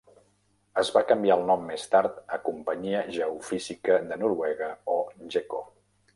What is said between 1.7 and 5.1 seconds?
més tard a Companyia Geofísica de Noruega o